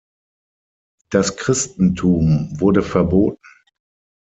Das 1.11 1.37
Christentum 1.37 2.59
wurde 2.59 2.81
verboten. 2.81 3.39